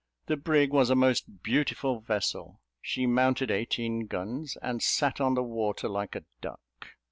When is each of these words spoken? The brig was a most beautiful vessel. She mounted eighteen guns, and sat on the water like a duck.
The 0.25 0.35
brig 0.35 0.71
was 0.73 0.89
a 0.89 0.95
most 0.95 1.43
beautiful 1.43 1.99
vessel. 1.99 2.59
She 2.81 3.05
mounted 3.05 3.51
eighteen 3.51 4.07
guns, 4.07 4.57
and 4.59 4.81
sat 4.81 5.21
on 5.21 5.35
the 5.35 5.43
water 5.43 5.87
like 5.87 6.15
a 6.15 6.23
duck. 6.41 6.87